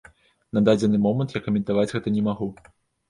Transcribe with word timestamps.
На 0.57 0.63
дадзены 0.69 1.01
момант 1.05 1.35
я 1.37 1.41
каментаваць 1.49 1.87
гэта 1.95 2.15
не 2.17 2.25
магу. 2.29 2.53